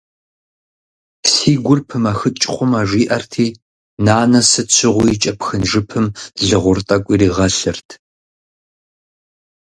[1.31, 3.47] Си гур пымэхыкӏ хъумэ, жиӏэрти,
[4.05, 6.05] нанэ сыт щыгъуи и кӏэпхын жыпым
[6.45, 7.89] лыгъур тӏэкӏу иригъэлъырт.